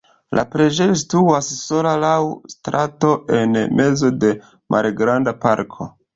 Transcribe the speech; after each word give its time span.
La 0.37 0.43
preĝejo 0.53 0.95
situas 1.01 1.49
sola 1.57 1.91
laŭ 2.05 2.13
strato 2.55 3.13
en 3.41 3.55
mezo 3.83 4.13
de 4.25 4.35
malgranda 4.79 5.37
parko. 5.47 5.91